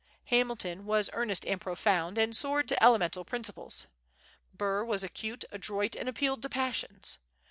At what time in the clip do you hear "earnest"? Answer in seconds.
1.13-1.45